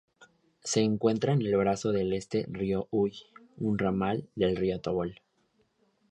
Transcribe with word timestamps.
Se 0.63 0.81
encuentra 0.81 1.31
en 1.31 1.43
el 1.43 1.55
brazo 1.57 1.93
este 1.93 2.41
del 2.45 2.53
río 2.55 2.87
Uy, 2.89 3.19
un 3.57 3.77
ramal 3.77 4.27
del 4.33 4.55
río 4.55 4.81
Tobol. 4.81 5.21